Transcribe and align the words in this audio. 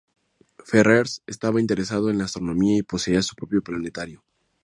Ferrers 0.65 1.21
estaba 1.27 1.61
interesado 1.61 2.09
en 2.09 2.17
la 2.17 2.23
astronomía 2.23 2.75
y 2.75 2.81
poseía 2.81 3.21
su 3.21 3.35
propio 3.35 3.61
planetario. 3.61 4.23